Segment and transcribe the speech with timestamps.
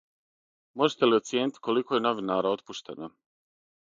[0.81, 3.11] Можете ли оцијенити колико је новинара отпуштено?